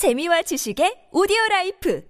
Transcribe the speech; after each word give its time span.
재미와 0.00 0.40
지식의 0.40 1.10
오디오 1.12 1.36
라이프 1.50 2.00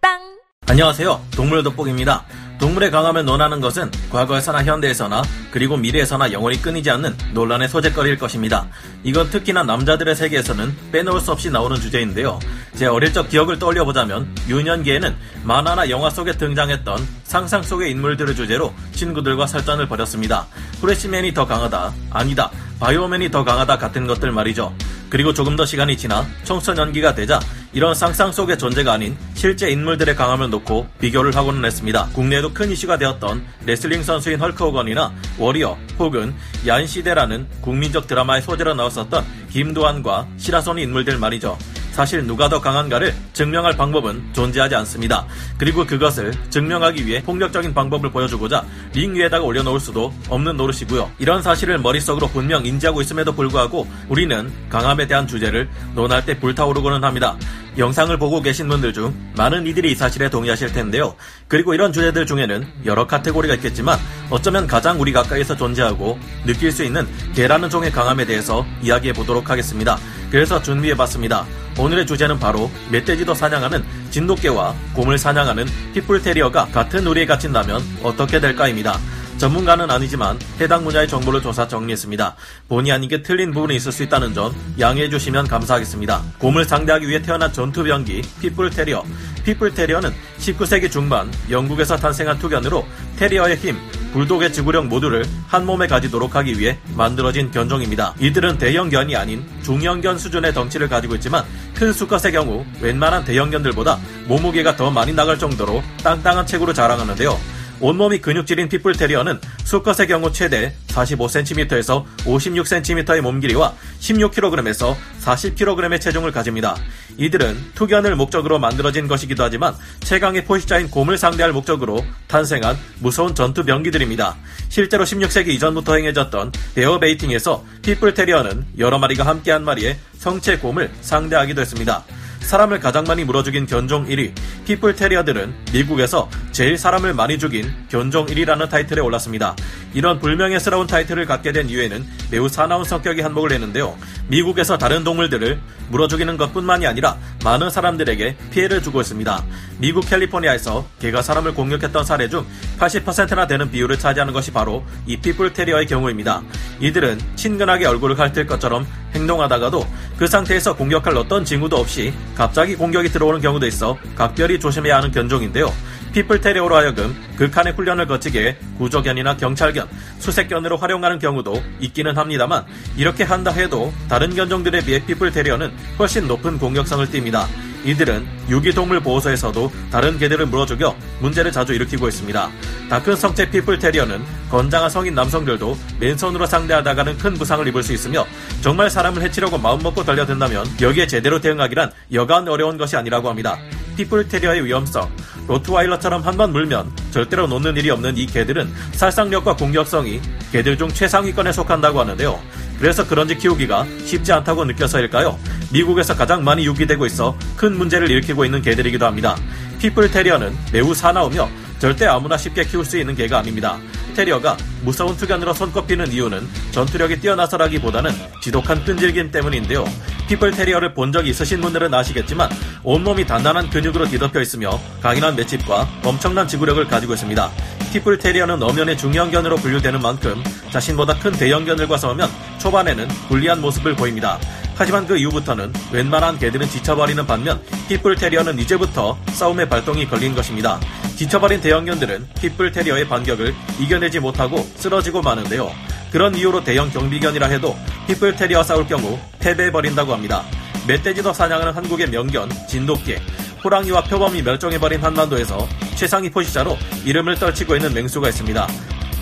팟빵 0.00 0.18
안녕하세요. 0.66 1.26
동물 1.36 1.62
돋보기입니다. 1.62 2.24
동물의 2.58 2.90
강함을 2.90 3.24
논하는 3.24 3.60
것은 3.60 3.88
과거에서나 4.10 4.64
현대에서나 4.64 5.22
그리고 5.52 5.76
미래에서나 5.76 6.32
영원히 6.32 6.60
끊이지 6.60 6.90
않는 6.90 7.16
논란의 7.32 7.68
소재거리일 7.68 8.18
것입니다. 8.18 8.66
이건 9.04 9.30
특히나 9.30 9.62
남자들의 9.62 10.16
세계에서는 10.16 10.90
빼놓을 10.90 11.20
수 11.20 11.30
없이 11.30 11.50
나오는 11.50 11.76
주제인데요. 11.76 12.40
제 12.74 12.86
어릴 12.86 13.12
적 13.12 13.28
기억을 13.28 13.60
떠올려보자면 13.60 14.34
유년기에는 14.48 15.16
만화나 15.44 15.88
영화 15.88 16.10
속에 16.10 16.32
등장했던 16.32 16.98
상상 17.22 17.62
속의 17.62 17.92
인물들을 17.92 18.34
주제로 18.34 18.74
친구들과 18.90 19.46
설전을 19.46 19.86
벌였습니다. 19.86 20.48
프레시맨이 20.80 21.32
더 21.32 21.46
강하다, 21.46 21.94
아니다, 22.10 22.50
바이오맨이 22.80 23.30
더 23.30 23.44
강하다 23.44 23.78
같은 23.78 24.08
것들 24.08 24.32
말이죠. 24.32 24.74
그리고 25.10 25.34
조금 25.34 25.56
더 25.56 25.66
시간이 25.66 25.96
지나 25.96 26.26
청소년기가 26.44 27.14
되자 27.14 27.40
이런 27.72 27.94
상상 27.94 28.32
속의 28.32 28.58
존재가 28.58 28.92
아닌 28.92 29.16
실제 29.34 29.68
인물들의 29.70 30.16
강함을 30.16 30.50
놓고 30.50 30.86
비교를 31.00 31.36
하고는 31.36 31.64
했습니다. 31.64 32.08
국내에도 32.12 32.54
큰 32.54 32.70
이슈가 32.70 32.96
되었던 32.96 33.44
레슬링 33.66 34.02
선수인 34.02 34.40
헐크 34.40 34.64
호건이나 34.64 35.12
워리어 35.38 35.76
혹은 35.98 36.34
야인시대라는 36.66 37.46
국민적 37.60 38.06
드라마의 38.06 38.42
소재로 38.42 38.74
나왔었던 38.74 39.24
김도환과 39.50 40.28
시라소니 40.38 40.82
인물들 40.82 41.18
말이죠. 41.18 41.58
사실 41.92 42.26
누가 42.26 42.48
더 42.48 42.60
강한가를 42.60 43.14
증명할 43.32 43.76
방법은 43.76 44.32
존재하지 44.32 44.74
않습니다. 44.76 45.26
그리고 45.58 45.84
그것을 45.84 46.32
증명하기 46.50 47.06
위해 47.06 47.22
폭력적인 47.22 47.74
방법을 47.74 48.10
보여주고자 48.10 48.64
링 48.94 49.14
위에다가 49.14 49.44
올려놓을 49.44 49.80
수도 49.80 50.12
없는 50.28 50.56
노릇이고요. 50.56 51.10
이런 51.18 51.42
사실을 51.42 51.78
머릿속으로 51.78 52.28
분명 52.28 52.64
인지하고 52.64 53.00
있음에도 53.02 53.32
불구하고 53.32 53.86
우리는 54.08 54.50
강함에 54.68 55.06
대한 55.06 55.26
주제를 55.26 55.68
논할 55.94 56.24
때 56.24 56.38
불타오르고는 56.38 57.04
합니다. 57.04 57.36
영상을 57.78 58.16
보고 58.18 58.42
계신 58.42 58.68
분들 58.68 58.92
중 58.92 59.14
많은 59.36 59.66
이들이 59.66 59.92
이 59.92 59.94
사실에 59.94 60.28
동의하실 60.28 60.72
텐데요. 60.72 61.14
그리고 61.48 61.74
이런 61.74 61.92
주제들 61.92 62.26
중에는 62.26 62.66
여러 62.84 63.06
카테고리가 63.06 63.54
있겠지만 63.54 63.98
어쩌면 64.28 64.66
가장 64.66 65.00
우리 65.00 65.12
가까이서 65.12 65.56
존재하고 65.56 66.18
느낄 66.44 66.72
수 66.72 66.84
있는 66.84 67.06
개라는 67.34 67.70
종의 67.70 67.92
강함에 67.92 68.24
대해서 68.24 68.66
이야기해 68.82 69.12
보도록 69.12 69.50
하겠습니다. 69.50 69.98
그래서 70.30 70.60
준비해 70.62 70.94
봤습니다. 70.94 71.46
오늘의 71.78 72.06
주제는 72.06 72.38
바로 72.38 72.70
멧돼지도 72.90 73.34
사냥하는 73.34 73.84
진돗개와 74.10 74.74
곰을 74.94 75.18
사냥하는 75.18 75.66
핏불테리어가 75.94 76.66
같은 76.66 77.06
우리에 77.06 77.26
갇힌다면 77.26 77.82
어떻게 78.02 78.40
될까입니다. 78.40 78.98
전문가는 79.38 79.90
아니지만 79.90 80.38
해당 80.60 80.84
분야의 80.84 81.08
정보를 81.08 81.40
조사 81.40 81.66
정리했습니다. 81.66 82.36
본의 82.68 82.92
아니게 82.92 83.22
틀린 83.22 83.52
부분이 83.52 83.76
있을 83.76 83.92
수 83.92 84.02
있다는 84.02 84.34
점 84.34 84.54
양해해 84.78 85.08
주시면 85.08 85.48
감사하겠습니다. 85.48 86.22
곰을 86.38 86.64
상대하기 86.64 87.08
위해 87.08 87.22
태어난 87.22 87.52
전투병기 87.52 88.22
핏불테리어. 88.40 89.04
핏불테리어는 89.44 90.12
19세기 90.38 90.90
중반 90.90 91.30
영국에서 91.48 91.96
탄생한 91.96 92.38
투견으로 92.38 92.86
테리어의 93.16 93.56
힘, 93.56 93.76
불독의 94.12 94.52
지구력 94.52 94.86
모두를 94.86 95.24
한 95.46 95.64
몸에 95.64 95.86
가지도록 95.86 96.34
하기 96.36 96.58
위해 96.58 96.78
만들어진 96.94 97.50
견종입니다. 97.50 98.14
이들은 98.18 98.58
대형견이 98.58 99.16
아닌 99.16 99.44
중형견 99.62 100.18
수준의 100.18 100.52
덩치를 100.52 100.88
가지고 100.88 101.14
있지만 101.14 101.44
큰 101.74 101.92
수컷의 101.92 102.32
경우 102.32 102.64
웬만한 102.80 103.24
대형견들보다 103.24 103.98
몸무게가 104.26 104.76
더 104.76 104.90
많이 104.90 105.12
나갈 105.12 105.38
정도로 105.38 105.82
땅땅한 106.02 106.46
체구를 106.46 106.74
자랑하는데요. 106.74 107.59
온몸이 107.80 108.20
근육질인 108.20 108.68
핏불 108.68 108.94
테리어는 108.94 109.40
수컷의 109.64 110.06
경우 110.08 110.32
최대 110.32 110.74
45cm에서 110.88 112.04
56cm의 112.18 113.20
몸 113.20 113.40
길이와 113.40 113.74
16kg에서 114.00 114.94
40kg의 115.22 116.00
체중을 116.00 116.30
가집니다. 116.32 116.76
이들은 117.16 117.56
투견을 117.74 118.16
목적으로 118.16 118.58
만들어진 118.58 119.08
것이기도 119.08 119.42
하지만 119.42 119.74
최강의 120.00 120.44
포식자인 120.44 120.90
곰을 120.90 121.18
상대할 121.18 121.52
목적으로 121.52 122.04
탄생한 122.28 122.76
무서운 122.98 123.34
전투 123.34 123.64
병기들입니다. 123.64 124.36
실제로 124.68 125.04
16세기 125.04 125.48
이전부터 125.48 125.96
행해졌던 125.96 126.52
베어베이팅에서 126.74 127.64
핏불 127.82 128.14
테리어는 128.14 128.66
여러 128.78 128.98
마리가 128.98 129.26
함께 129.26 129.52
한 129.52 129.64
마리의 129.64 129.98
성체 130.18 130.58
곰을 130.58 130.90
상대하기도 131.00 131.60
했습니다. 131.60 132.04
사람을 132.40 132.80
가장 132.80 133.04
많이 133.04 133.24
물어 133.24 133.42
죽인 133.42 133.66
견종 133.66 134.06
1위, 134.06 134.32
핏불 134.64 134.96
테리어들은 134.96 135.54
미국에서 135.72 136.28
제일 136.50 136.76
사람을 136.76 137.14
많이 137.14 137.38
죽인 137.38 137.72
견종 137.88 138.26
1위라는 138.26 138.68
타이틀에 138.68 139.00
올랐습니다. 139.00 139.54
이런 139.94 140.18
불명예스러운 140.18 140.86
타이틀을 140.86 141.26
갖게 141.26 141.52
된 141.52 141.68
이유에는 141.68 142.04
매우 142.30 142.48
사나운 142.48 142.84
성격이 142.84 143.20
한몫을 143.20 143.52
했는데요. 143.52 143.96
미국에서 144.28 144.78
다른 144.78 145.04
동물들을 145.04 145.60
물어 145.90 146.08
죽이는 146.08 146.36
것뿐만이 146.36 146.86
아니라 146.86 147.16
많은 147.44 147.70
사람들에게 147.70 148.36
피해를 148.50 148.82
주고 148.82 149.00
있습니다. 149.00 149.44
미국 149.78 150.08
캘리포니아에서 150.08 150.86
개가 151.00 151.22
사람을 151.22 151.54
공격했던 151.54 152.04
사례 152.04 152.28
중 152.28 152.46
80%나 152.78 153.46
되는 153.46 153.70
비율을 153.70 153.98
차지하는 153.98 154.32
것이 154.32 154.52
바로 154.52 154.84
이 155.06 155.16
핏불 155.16 155.52
테리어의 155.52 155.86
경우입니다. 155.86 156.42
이들은 156.80 157.20
친근하게 157.36 157.86
얼굴을 157.86 158.18
핥을 158.18 158.46
것처럼 158.46 158.86
행동하다가도 159.14 159.86
그 160.16 160.26
상태에서 160.26 160.76
공격할 160.76 161.16
어떤 161.16 161.44
징후도 161.44 161.76
없이 161.76 162.12
갑자기 162.34 162.74
공격이 162.76 163.08
들어오는 163.08 163.40
경우도 163.40 163.66
있어 163.66 163.96
각별히 164.16 164.58
조심해야 164.58 164.96
하는 164.96 165.10
견종인데요. 165.10 165.72
핏불테리어로 166.12 166.74
하여금 166.74 167.14
극한의 167.36 167.74
훈련을 167.74 168.06
거치게 168.06 168.56
구조견이나 168.78 169.36
경찰견, 169.36 169.88
수색견으로 170.18 170.76
활용하는 170.76 171.18
경우도 171.18 171.62
있기는 171.80 172.16
합니다만 172.16 172.64
이렇게 172.96 173.24
한다 173.24 173.50
해도 173.50 173.92
다른 174.08 174.34
견종들에 174.34 174.84
비해 174.84 175.04
핏불 175.04 175.30
테리어는 175.30 175.72
훨씬 175.98 176.26
높은 176.26 176.58
공격성을 176.58 177.06
띱니다. 177.06 177.46
이들은 177.84 178.26
유기동물 178.48 179.00
보호소에서도 179.00 179.72
다른 179.90 180.18
개들을 180.18 180.46
물어 180.46 180.66
죽여 180.66 180.94
문제를 181.20 181.50
자주 181.52 181.72
일으키고 181.72 182.08
있습니다. 182.08 182.50
다큰 182.90 183.16
성체 183.16 183.50
핏불 183.50 183.78
테리어는 183.78 184.22
건장한 184.50 184.90
성인 184.90 185.14
남성들도 185.14 185.76
맨손으로 185.98 186.46
상대하다가는 186.46 187.18
큰 187.18 187.34
부상을 187.34 187.66
입을 187.68 187.82
수 187.82 187.92
있으며 187.92 188.26
정말 188.60 188.90
사람을 188.90 189.22
해치려고 189.22 189.58
마음먹고 189.58 190.04
달려든다면 190.04 190.66
여기에 190.80 191.06
제대로 191.06 191.40
대응하기란 191.40 191.92
여간 192.12 192.48
어려운 192.48 192.76
것이 192.76 192.96
아니라고 192.96 193.28
합니다. 193.28 193.58
피플 193.96 194.28
테리어의 194.28 194.64
위험성, 194.64 195.10
로트와일러처럼 195.48 196.22
한 196.22 196.36
번 196.36 196.52
물면 196.52 196.90
절대로 197.10 197.46
놓는 197.46 197.76
일이 197.76 197.90
없는 197.90 198.16
이 198.16 198.24
개들은 198.26 198.72
살상력과 198.92 199.56
공격성이 199.56 200.20
개들 200.52 200.78
중 200.78 200.88
최상위권에 200.88 201.52
속한다고 201.52 202.00
하는데요. 202.00 202.40
그래서 202.78 203.06
그런지 203.06 203.36
키우기가 203.36 203.84
쉽지 204.06 204.32
않다고 204.32 204.64
느껴서일까요? 204.64 205.38
미국에서 205.72 206.16
가장 206.16 206.44
많이 206.44 206.64
유기되고 206.66 207.06
있어 207.06 207.36
큰 207.56 207.76
문제를 207.76 208.10
일으키고 208.10 208.44
있는 208.44 208.62
개들이기도 208.62 209.06
합니다. 209.06 209.36
핏불 209.78 210.10
테리어는 210.10 210.56
매우 210.72 210.94
사나우며 210.94 211.48
절대 211.78 212.06
아무나 212.06 212.36
쉽게 212.36 212.64
키울 212.64 212.84
수 212.84 212.98
있는 212.98 213.16
개가 213.16 213.38
아닙니다. 213.38 213.78
테리어가 214.14 214.56
무서운 214.82 215.16
투견으로 215.16 215.54
손꼽히는 215.54 216.12
이유는 216.12 216.46
전투력이 216.72 217.20
뛰어나서라기보다는 217.20 218.10
지독한 218.42 218.84
끈질김 218.84 219.30
때문인데요. 219.30 219.86
핏불 220.28 220.50
테리어를 220.50 220.92
본 220.92 221.10
적이 221.10 221.30
있으신 221.30 221.62
분들은 221.62 221.92
아시겠지만 221.94 222.50
온몸이 222.82 223.26
단단한 223.26 223.70
근육으로 223.70 224.06
뒤덮여 224.08 224.42
있으며 224.42 224.78
강인한 225.00 225.36
맷집과 225.36 225.88
엄청난 226.04 226.46
지구력을 226.46 226.86
가지고 226.86 227.14
있습니다. 227.14 227.50
핏불 227.92 228.18
테리어는 228.18 228.62
엄연히 228.62 228.98
중형견으로 228.98 229.56
분류되는 229.56 230.02
만큼 230.02 230.42
자신보다 230.70 231.18
큰 231.18 231.32
대형견들과 231.32 231.96
싸우면 231.96 232.28
초반에는 232.58 233.08
불리한 233.28 233.60
모습을 233.60 233.96
보입니다. 233.96 234.38
하지만 234.80 235.06
그 235.06 235.14
이후부터는 235.18 235.74
웬만한 235.92 236.38
개들은 236.38 236.66
지쳐버리는 236.66 237.26
반면 237.26 237.60
피플 237.86 238.14
테리어는 238.14 238.58
이제부터 238.60 239.18
싸움의 239.26 239.68
발동이 239.68 240.08
걸린 240.08 240.34
것입니다. 240.34 240.80
지쳐버린 241.16 241.60
대형견들은 241.60 242.26
핏불 242.40 242.72
테리어의 242.72 243.06
반격을 243.06 243.54
이겨내지 243.78 244.20
못하고 244.20 244.66
쓰러지고 244.76 245.20
마는데요. 245.20 245.70
그런 246.10 246.34
이유로 246.34 246.64
대형 246.64 246.88
경비견이라 246.88 247.48
해도 247.48 247.76
핏불 248.06 248.36
테리어와 248.36 248.64
싸울 248.64 248.86
경우 248.86 249.18
패배해버린다고 249.40 250.14
합니다. 250.14 250.44
멧돼지도 250.86 251.34
사냥하는 251.34 251.74
한국의 251.74 252.08
명견 252.08 252.48
진돗개, 252.66 253.20
호랑이와 253.62 254.04
표범이 254.04 254.40
멸종해버린 254.40 255.02
한반도에서 255.02 255.68
최상위 255.96 256.30
포식자로 256.30 256.78
이름을 257.04 257.34
떨치고 257.34 257.76
있는 257.76 257.92
맹수가 257.92 258.30
있습니다. 258.30 258.66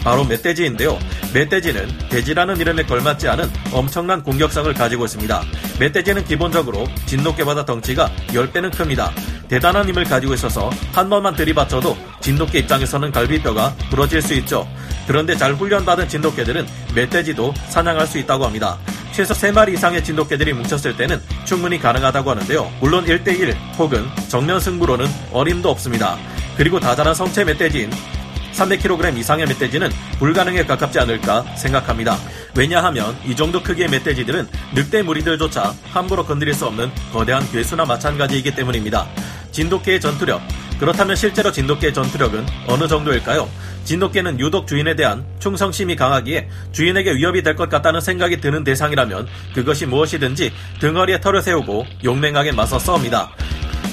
바로 0.03 0.25
멧돼지인데요. 0.25 0.99
멧돼지는 1.35 2.09
돼지라는 2.09 2.59
이름에 2.59 2.83
걸맞지 2.85 3.29
않은 3.29 3.51
엄청난 3.73 4.23
공격성을 4.23 4.73
가지고 4.75 5.05
있습니다. 5.05 5.43
멧돼지는 5.81 6.25
기본적으로 6.25 6.87
진돗개보다 7.07 7.65
덩치가 7.65 8.11
10배는 8.29 8.77
큽니다. 8.77 9.13
대단한 9.49 9.89
힘을 9.89 10.05
가지고 10.05 10.35
있어서 10.35 10.71
한 10.93 11.09
번만 11.09 11.35
들이받쳐도 11.35 11.97
진돗개 12.21 12.59
입장에서는 12.61 13.11
갈비뼈가 13.11 13.75
부러질 13.91 14.21
수 14.21 14.35
있죠. 14.35 14.69
그런데 15.07 15.37
잘 15.37 15.55
훈련받은 15.55 16.09
진돗개들은 16.09 16.67
멧돼지도 16.95 17.55
사냥할 17.69 18.07
수 18.07 18.19
있다고 18.19 18.45
합니다. 18.45 18.79
최소 19.13 19.35
3마리 19.35 19.73
이상의 19.75 20.05
진돗개들이 20.05 20.53
뭉쳤을 20.53 20.97
때는 20.97 21.21
충분히 21.45 21.79
가능하다고 21.79 22.31
하는데요. 22.31 22.71
물론 22.81 23.05
1대1 23.07 23.57
혹은 23.79 24.07
정면 24.29 24.61
승부로는 24.61 25.07
어림도 25.33 25.71
없습니다. 25.71 26.17
그리고 26.57 26.79
다자란 26.79 27.15
성체 27.15 27.45
멧돼지인 27.45 27.91
300kg 28.55 29.17
이상의 29.17 29.47
멧돼지는 29.47 29.91
불가능에 30.19 30.65
가깝지 30.65 30.99
않을까 30.99 31.43
생각합니다. 31.57 32.17
왜냐하면 32.57 33.17
이 33.25 33.35
정도 33.37 33.63
크기의 33.63 33.89
멧돼지들은 33.89 34.49
늑대 34.75 35.03
무리들조차 35.03 35.75
함부로 35.93 36.25
건드릴 36.25 36.55
수 36.55 36.67
없는 36.67 36.91
거대한 37.13 37.49
괴수나 37.53 37.85
마찬가지이기 37.85 38.55
때문입니다. 38.55 39.07
진돗개의 39.53 40.01
전투력. 40.01 40.41
그렇다면 40.79 41.17
실제로 41.17 41.51
진돗개의 41.51 41.93
전투력은 41.93 42.47
어느 42.69 42.87
정도일까요? 42.87 43.49
진돗개는 43.85 44.39
유독 44.39 44.67
주인에 44.69 44.95
대한 44.95 45.25
충성심이 45.41 45.97
강하기에 45.97 46.49
주인에게 46.73 47.15
위협이 47.15 47.43
될 47.43 47.57
것 47.57 47.69
같다는 47.69 48.01
생각이 48.01 48.41
드는 48.41 48.63
대상이라면 48.63 49.27
그것이 49.55 49.87
무엇이든지 49.87 50.53
등허리에 50.81 51.21
털을 51.21 51.43
세우고 51.43 51.87
용맹하게 52.05 52.53
맞서 52.53 52.79
싸웁니다. 52.79 53.31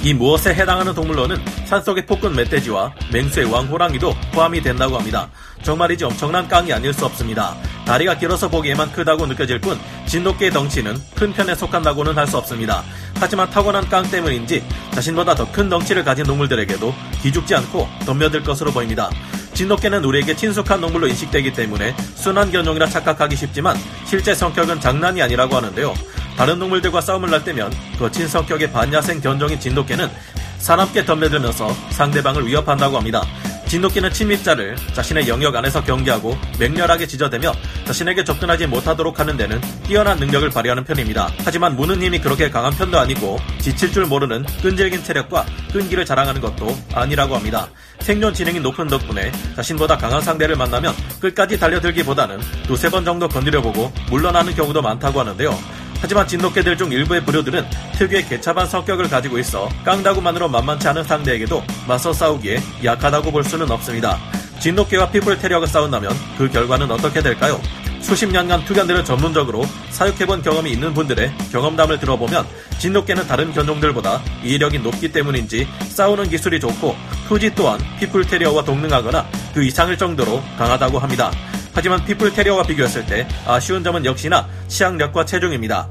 이 0.06 0.14
무엇에 0.14 0.54
해당하는 0.54 0.94
동물로는 0.94 1.36
산속의 1.64 2.06
폭군 2.06 2.36
멧돼지와 2.36 2.92
맹수의 3.12 3.50
왕호랑이도 3.50 4.14
포함이 4.32 4.60
된다고 4.60 4.96
합니다. 4.96 5.28
정말이지 5.64 6.04
엄청난 6.04 6.46
깡이 6.46 6.72
아닐 6.72 6.92
수 6.92 7.04
없습니다. 7.06 7.56
다리가 7.84 8.16
길어서 8.16 8.48
보기에만 8.48 8.92
크다고 8.92 9.26
느껴질 9.26 9.60
뿐 9.60 9.76
진돗개의 10.06 10.52
덩치는 10.52 10.94
큰 11.16 11.32
편에 11.32 11.56
속한다고는 11.56 12.16
할 12.16 12.28
수 12.28 12.38
없습니다. 12.38 12.84
하지만 13.16 13.50
타고난 13.50 13.88
깡 13.88 14.08
때문인지 14.08 14.64
자신보다 14.92 15.34
더 15.34 15.50
큰 15.50 15.68
덩치를 15.68 16.04
가진 16.04 16.24
동물들에게도 16.24 16.94
기죽지 17.22 17.56
않고 17.56 17.88
덤벼들 18.06 18.44
것으로 18.44 18.70
보입니다. 18.70 19.10
진돗개는 19.54 20.04
우리에게 20.04 20.36
친숙한 20.36 20.80
동물로 20.82 21.08
인식되기 21.08 21.52
때문에 21.52 21.96
순한 22.14 22.52
견종이라 22.52 22.86
착각하기 22.86 23.34
쉽지만 23.34 23.76
실제 24.04 24.36
성격은 24.36 24.78
장난이 24.78 25.20
아니라고 25.20 25.56
하는데요. 25.56 25.94
다른 26.36 26.58
동물들과 26.58 27.00
싸움을 27.00 27.30
날 27.30 27.42
때면 27.44 27.72
거친 27.98 28.28
성격의 28.28 28.70
반야생 28.72 29.20
견종인 29.20 29.58
진돗개는 29.58 30.10
사납게 30.58 31.04
덤벼들면서 31.04 31.72
상대방을 31.90 32.46
위협한다고 32.46 32.96
합니다. 32.96 33.22
진돗개는 33.68 34.12
침입자를 34.12 34.76
자신의 34.92 35.28
영역 35.28 35.56
안에서 35.56 35.82
경계하고 35.82 36.36
맹렬하게 36.58 37.06
지저대며 37.06 37.52
자신에게 37.84 38.22
접근하지 38.22 38.66
못하도록 38.68 39.18
하는 39.18 39.36
데는 39.36 39.60
뛰어난 39.84 40.18
능력을 40.18 40.48
발휘하는 40.50 40.84
편입니다. 40.84 41.30
하지만 41.44 41.74
무는 41.74 42.00
힘이 42.00 42.20
그렇게 42.20 42.48
강한 42.48 42.72
편도 42.72 42.98
아니고 42.98 43.38
지칠 43.60 43.92
줄 43.92 44.06
모르는 44.06 44.44
끈질긴 44.62 45.02
체력과 45.02 45.46
끈기를 45.72 46.04
자랑하는 46.04 46.40
것도 46.40 46.76
아니라고 46.94 47.34
합니다. 47.34 47.68
생존 48.00 48.32
지능이 48.32 48.60
높은 48.60 48.86
덕분에 48.86 49.32
자신보다 49.56 49.96
강한 49.96 50.22
상대를 50.22 50.54
만나면 50.54 50.94
끝까지 51.20 51.58
달려들기보다는 51.58 52.38
두세 52.68 52.88
번 52.88 53.04
정도 53.04 53.28
건드려보고 53.28 53.92
물러나는 54.10 54.54
경우도 54.54 54.80
많다고 54.80 55.20
하는데요. 55.20 55.75
하지만 56.00 56.26
진돗개들 56.26 56.76
중 56.76 56.92
일부의 56.92 57.24
부류들은 57.24 57.64
특유의 57.98 58.26
개차반 58.26 58.66
성격을 58.66 59.08
가지고 59.08 59.38
있어 59.38 59.68
깡다구만으로 59.84 60.48
만만치 60.48 60.88
않은 60.88 61.04
상대에게도 61.04 61.62
맞서 61.86 62.12
싸우기에 62.12 62.60
약하다고 62.84 63.32
볼 63.32 63.44
수는 63.44 63.70
없습니다. 63.70 64.18
진돗개와 64.60 65.10
핏불 65.10 65.38
테리어가 65.38 65.66
싸운다면 65.66 66.12
그 66.38 66.48
결과는 66.50 66.90
어떻게 66.90 67.22
될까요? 67.22 67.60
수십 68.00 68.26
년간 68.26 68.64
투견들을 68.64 69.04
전문적으로 69.04 69.64
사육해본 69.90 70.42
경험이 70.42 70.70
있는 70.70 70.94
분들의 70.94 71.32
경험담을 71.50 71.98
들어보면 71.98 72.46
진돗개는 72.78 73.26
다른 73.26 73.52
견종들보다 73.52 74.22
지력이 74.44 74.78
높기 74.78 75.10
때문인지 75.10 75.66
싸우는 75.88 76.28
기술이 76.28 76.60
좋고 76.60 76.94
투지 77.26 77.54
또한 77.54 77.80
핏불 77.98 78.24
테리어와 78.26 78.62
동등하거나 78.64 79.26
그 79.54 79.64
이상일 79.64 79.98
정도로 79.98 80.42
강하다고 80.56 80.98
합니다. 80.98 81.32
하지만 81.76 82.02
핏불 82.06 82.32
테리어와 82.32 82.62
비교했을 82.62 83.04
때 83.04 83.28
아쉬운 83.46 83.84
점은 83.84 84.06
역시나 84.06 84.48
치악력과 84.66 85.26
체중입니다. 85.26 85.90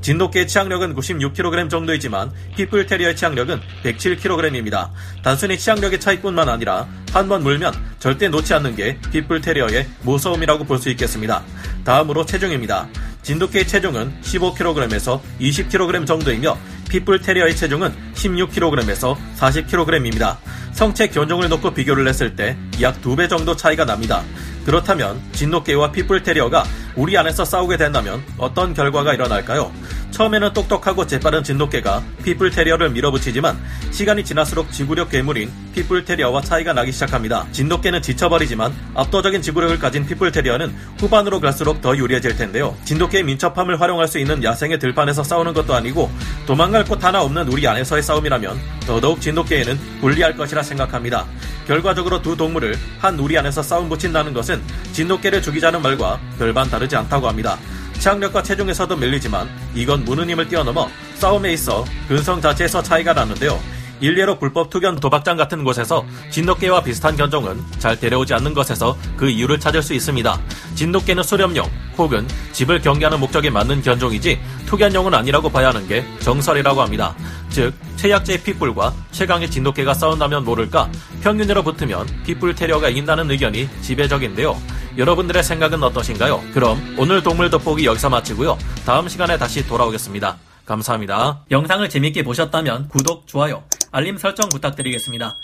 진돗개의 0.00 0.46
치악력은 0.46 0.94
96kg 0.94 1.68
정도이지만 1.68 2.30
핏불 2.56 2.86
테리어의 2.86 3.16
치악력은 3.16 3.60
107kg입니다. 3.82 4.90
단순히 5.24 5.58
치악력의 5.58 5.98
차이뿐만 5.98 6.48
아니라 6.48 6.86
한 7.12 7.28
번 7.28 7.42
물면 7.42 7.74
절대 7.98 8.28
놓지 8.28 8.54
않는 8.54 8.76
게 8.76 8.98
핏불 9.10 9.40
테리어의 9.40 9.88
무서움이라고 10.02 10.62
볼 10.64 10.78
수 10.78 10.90
있겠습니다. 10.90 11.42
다음으로 11.84 12.24
체중입니다. 12.24 12.86
진돗개의 13.22 13.66
체중은 13.66 14.20
15kg에서 14.22 15.20
20kg 15.40 16.06
정도이며 16.06 16.56
핏불 16.88 17.20
테리어의 17.22 17.56
체중은 17.56 17.92
16kg에서 18.14 19.16
40kg입니다. 19.36 20.36
성체 20.72 21.08
견종을 21.08 21.48
놓고 21.48 21.74
비교를 21.74 22.06
했을 22.06 22.36
때 22.36 22.56
약 22.80 23.02
2배 23.02 23.28
정도 23.28 23.56
차이가 23.56 23.84
납니다. 23.84 24.22
그렇다면 24.66 25.22
진돗개와 25.30 25.92
핏불 25.92 26.24
테리어가 26.24 26.64
우리 26.96 27.16
안에서 27.16 27.44
싸우게 27.44 27.76
된다면 27.76 28.20
어떤 28.36 28.74
결과가 28.74 29.14
일어날까요? 29.14 29.70
처음에는 30.16 30.54
똑똑하고 30.54 31.06
재빠른 31.06 31.44
진돗개가 31.44 32.02
핏불 32.24 32.50
테리어를 32.50 32.88
밀어붙이지만 32.88 33.58
시간이 33.90 34.24
지날수록 34.24 34.72
지구력 34.72 35.10
괴물인 35.10 35.52
핏불 35.74 36.06
테리어와 36.06 36.40
차이가 36.40 36.72
나기 36.72 36.90
시작합니다. 36.90 37.46
진돗개는 37.52 38.00
지쳐버리지만 38.00 38.72
압도적인 38.94 39.42
지구력을 39.42 39.78
가진 39.78 40.06
핏불 40.06 40.32
테리어는 40.32 40.74
후반으로 40.98 41.40
갈수록 41.40 41.82
더 41.82 41.94
유리해질 41.94 42.34
텐데요. 42.34 42.74
진돗개의 42.86 43.24
민첩함을 43.24 43.78
활용할 43.78 44.08
수 44.08 44.18
있는 44.18 44.42
야생의 44.42 44.78
들판에서 44.78 45.22
싸우는 45.22 45.52
것도 45.52 45.74
아니고 45.74 46.10
도망갈 46.46 46.86
곳 46.86 47.04
하나 47.04 47.20
없는 47.20 47.48
우리 47.48 47.68
안에서의 47.68 48.02
싸움이라면 48.02 48.58
더더욱 48.86 49.20
진돗개에는 49.20 49.78
불리할 50.00 50.34
것이라 50.34 50.62
생각합니다. 50.62 51.26
결과적으로 51.66 52.22
두 52.22 52.34
동물을 52.38 52.74
한 53.00 53.18
우리 53.18 53.36
안에서 53.36 53.62
싸움 53.62 53.90
붙인다는 53.90 54.32
것은 54.32 54.62
진돗개를 54.92 55.42
죽이자는 55.42 55.82
말과 55.82 56.18
별반 56.38 56.70
다르지 56.70 56.96
않다고 56.96 57.28
합니다. 57.28 57.58
치악력과 57.98 58.42
체중에서도 58.42 58.96
밀리지만 58.96 59.48
이건 59.74 60.04
무는 60.04 60.28
힘을 60.30 60.48
뛰어넘어 60.48 60.88
싸움에 61.14 61.52
있어 61.52 61.84
근성 62.08 62.40
자체에서 62.40 62.82
차이가 62.82 63.12
나는데요. 63.12 63.58
일례로 64.00 64.38
불법 64.38 64.68
투견 64.70 64.96
도박장 64.96 65.36
같은 65.36 65.64
곳에서 65.64 66.04
진돗개와 66.30 66.82
비슷한 66.82 67.16
견종은 67.16 67.62
잘 67.78 67.98
데려오지 67.98 68.34
않는 68.34 68.52
것에서 68.52 68.96
그 69.16 69.28
이유를 69.28 69.58
찾을 69.58 69.82
수 69.82 69.94
있습니다. 69.94 70.38
진돗개는 70.74 71.22
수렴용 71.22 71.70
혹은 71.96 72.28
집을 72.52 72.82
경계하는 72.82 73.18
목적에 73.20 73.48
맞는 73.48 73.82
견종이지 73.82 74.38
투견용은 74.66 75.14
아니라고 75.14 75.48
봐야 75.48 75.68
하는 75.68 75.88
게 75.88 76.04
정설이라고 76.20 76.82
합니다. 76.82 77.14
즉 77.48 77.72
최약제의 77.96 78.42
핏불과 78.42 78.92
최강의 79.12 79.50
진돗개가 79.50 79.94
싸운다면 79.94 80.44
모를까 80.44 80.90
평균으로 81.22 81.62
붙으면 81.62 82.06
핏불 82.24 82.54
테리어가 82.54 82.90
이긴다는 82.90 83.30
의견이 83.30 83.68
지배적인데요. 83.80 84.60
여러분들의 84.96 85.42
생각은 85.42 85.82
어떠신가요? 85.82 86.42
그럼 86.54 86.96
오늘 86.98 87.22
동물 87.22 87.50
돋보기 87.50 87.84
여기서 87.84 88.08
마치고요. 88.08 88.56
다음 88.86 89.08
시간에 89.08 89.36
다시 89.36 89.66
돌아오겠습니다. 89.66 90.38
감사합니다. 90.64 91.44
영상을 91.50 91.88
재밌게 91.88 92.24
보셨다면 92.24 92.88
구독, 92.88 93.26
좋아요, 93.26 93.62
알림 93.92 94.16
설정 94.18 94.48
부탁드리겠습니다. 94.48 95.36